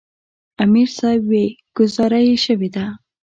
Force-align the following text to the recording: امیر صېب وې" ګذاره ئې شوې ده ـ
امیر 0.63 0.89
صېب 0.97 1.21
وې" 1.29 1.45
ګذاره 1.77 2.19
ئې 2.27 2.35
شوې 2.45 2.69
ده 2.75 2.85
ـ 2.91 2.95